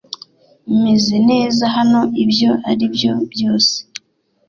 Meze 0.83 1.15
neza 1.29 1.63
hano 1.75 1.99
ibyo 2.23 2.51
ari 2.71 2.85
byo 2.95 3.13
byose 3.33 3.75